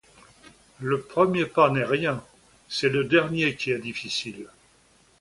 Le 0.79 0.99
premier 0.99 1.45
pas 1.45 1.69
n'est 1.69 1.83
rien; 1.85 2.23
c'est 2.67 2.89
le 2.89 3.03
dernier 3.03 3.55
qui 3.55 3.69
est 3.69 3.77
difficile. 3.77 4.47